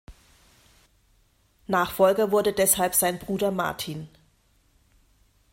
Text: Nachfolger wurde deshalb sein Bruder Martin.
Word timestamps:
Nachfolger 1.67 2.31
wurde 2.31 2.53
deshalb 2.53 2.95
sein 2.95 3.19
Bruder 3.19 3.51
Martin. 3.51 4.09